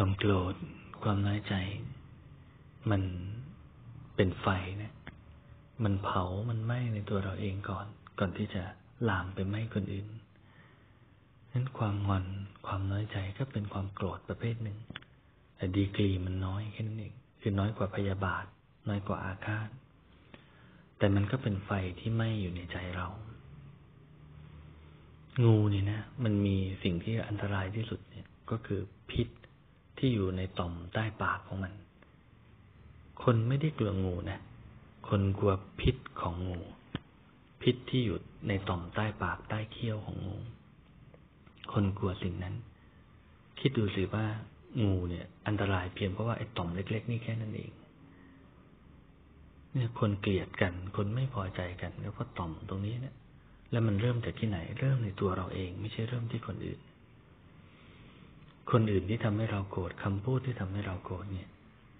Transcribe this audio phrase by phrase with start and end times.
[0.00, 0.54] ความโกรธ
[1.02, 1.54] ความน้อยใจ
[2.90, 3.02] มัน
[4.16, 4.46] เป็นไฟ
[4.82, 4.94] นะ
[5.84, 7.86] มันเผา มันไหม้ในตัวเราเองก่อน
[8.18, 8.62] ก่อนที่จะ
[9.08, 10.06] ลามไปไหม้คนอื่น
[11.52, 12.24] นั้นความงอน
[12.66, 14.78] ความน้อยใจก็เป็นความโกรธประเภทหนึ่ง
[15.56, 18.44] แต่ดีกรีมันน้อยแค่นั้นเอง คือน้อยกว่าพยาบาท
[18.88, 19.68] น้อยกว่าอาฆาต
[20.98, 21.70] แต่มันก็เป็นไฟ
[22.00, 23.08] ที่ไหม้อยู่ในใจเรา
[25.44, 28.80] งูนี่นะ มันมีสิ่งที่อันตรายที่สุดเนี่ย ก็คือ
[29.10, 29.28] พิษ
[29.98, 31.72] ที่อยู่ในต่อมใต้ปากของมัน
[33.22, 34.40] คนไม่ได้กลัวงูนะ
[35.08, 36.60] คนกลัวพิษของงู
[37.62, 40.36] พิษที่อยู่ในต่อมใต้ปากใต้เขี้ยวของงู
[41.72, 42.54] คนกลัวสิ่งนั้น
[43.60, 44.26] คิดดูสิว่า
[44.82, 47.72] งูเนี่ย อันตรายเพียงเพราะว่าไอ้ต่อมเล็ก ๆ นี่แค่นั้นเอง
[49.72, 53.14] เนี่ยคนเกลียดกัน คนไม่พอใจกันก็เพราะต่อมตรงนี้เนะี่ย
[53.70, 56.80] แล้วมันเริ่มจากที่ไหน เริ่มในตัวเราเอง ไม่ใช่เริ่มที่คนอื่น
[58.70, 61.48] คนอื่นที่ทำให้เราโกรธคำพูดที่ทำให้เราโกรธเนี่ย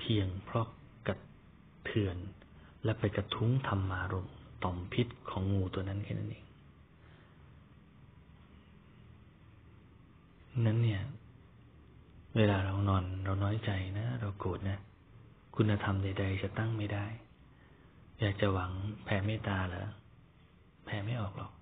[0.00, 0.66] เพียงเพราะ
[1.06, 1.16] กระ
[1.84, 2.16] เทือน
[2.84, 4.28] และไปกระทุ้งธรรมารม
[4.64, 6.44] ต่อมพิษของงูตัวนั้นแค่นั้นเอง
[10.66, 11.02] นั้นเนี่ย
[12.36, 14.78] เวลาเรานอนเราน้อยใจนะ เราโกรธนะ
[15.56, 17.06] คุณธรรมใด ๆ จะตั้งไม่ได้
[18.20, 18.72] อยากจะหวัง
[19.04, 19.88] แผ่เมตตาเหรอ
[20.84, 21.52] แผ่ไม่ออกหรอก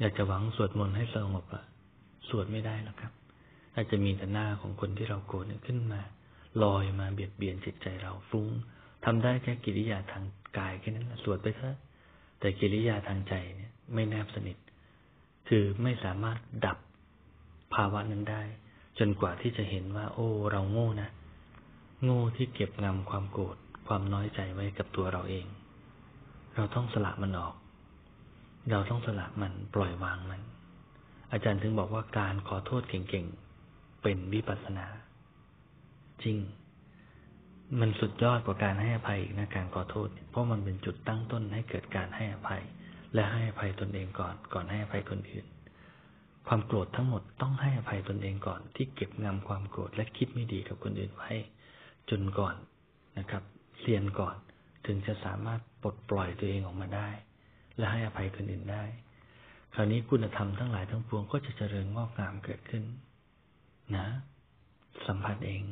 [0.00, 1.64] อยากจะหวังสวดมนต์ให้สงบอะ
[2.28, 3.12] สวดไม่ได้หรอกครับ
[3.76, 6.00] อาจจะมีแต่หน้าของคนที่เราโกรธขึ้นมา
[6.62, 8.48] ลอยมาเบียดเบียนจิตใจเราฟุ้ง
[9.04, 10.24] ทำได้แค่กิริยาทาง
[10.58, 11.76] กายแค่นั้นสวดไปเถอะ
[12.40, 14.56] แต่กิริยาทางใจเนี่ย ไม่แนบสนิท
[15.48, 16.78] คือไม่สามารถดับ
[17.74, 18.42] ภาวะนั้นได้
[18.98, 21.10] จนกว่าที่จะเห็นว่า โอ้ เราโง่นะ
[22.04, 25.46] โง่ที่เก็บงำความโกรธความน้อยใจไว้กับตัวเราเอง
[26.54, 27.54] เราต้องสละมันออก
[28.70, 30.40] เราต้องสละมันปล่อยวางมัน
[31.32, 33.26] อาจารย์ถึงบอกว่าการขอโทษเก่ง
[34.08, 34.86] เป็นวิปัสนา
[36.22, 36.38] จริง
[37.80, 42.62] มันสุดยอดกว่าการให้อภัยอีกนะการขอโทษ เพราะมันเป็นจุดตั้งต้นให้เกิดการให้อภัย
[43.14, 45.46] และให้อภัยตนเองก่อน ก่อนให้อภัยคนอื่น
[46.48, 51.30] ความโกรธทั้งหมดต้องให้อภัยตนเองก่อน ที่เก็บงำความโกรธและคิดไม่ดีกับคนอื่นไว้
[52.10, 52.54] จนก่อน
[53.18, 53.42] นะครับ
[53.80, 54.36] เรียนก่อน
[54.86, 57.08] ถึงจะสามารถปลดปล่อยตัวเองออกมาได้
[57.76, 58.84] และให้อภัยคนอื่นได้
[59.74, 62.84] คราวนี้คุณธรรมทั้งหลายทั้งปวงก็จะเจริญงอกงามเกิดขึ้น
[63.94, 64.06] นะ
[65.06, 65.62] สัมผัสเอง